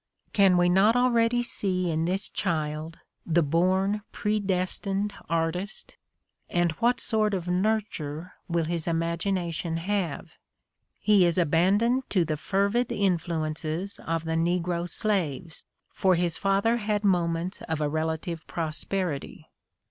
[0.33, 5.95] Can we not already see in this child the born, pre destined artist?
[6.49, 10.31] And what sort of nurture will his imagination have?
[10.99, 15.61] He is abandoned to the fervid influences of the negro slaves,—
[15.91, 19.51] for his father had mo ments of a relative prosperity.